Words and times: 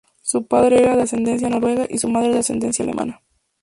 Su 0.23 0.47
padre 0.47 0.81
era 0.83 0.95
de 0.95 1.03
ascendencia 1.03 1.47
noruega 1.47 1.85
y 1.87 1.99
su 1.99 2.09
madre 2.09 2.33
de 2.33 2.39
ascendencia 2.39 2.81
alemana. 2.81 3.21